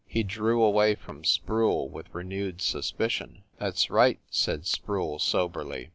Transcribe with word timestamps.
He 0.07 0.23
drew 0.23 0.63
away 0.63 0.95
from 0.95 1.23
Sproule 1.23 1.87
with 1.87 2.11
renewed 2.11 2.59
suspicion. 2.59 3.43
"That 3.59 3.73
s 3.75 3.91
right," 3.91 4.19
said 4.31 4.65
Sproule 4.65 5.19
soberly. 5.19 5.89